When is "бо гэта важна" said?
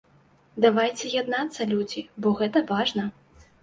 2.21-3.03